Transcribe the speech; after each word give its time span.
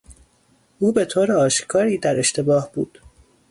او 0.79 0.91
به 0.91 1.05
طور 1.05 1.31
آشکاری 1.31 1.97
در 1.97 2.19
اشتباه 2.19 2.71
بود. 2.73 3.01